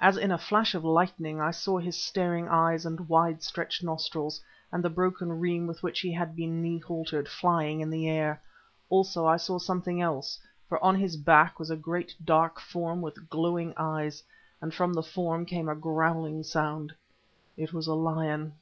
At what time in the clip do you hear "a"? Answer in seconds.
0.32-0.38, 11.70-11.76, 15.68-15.74, 17.86-17.92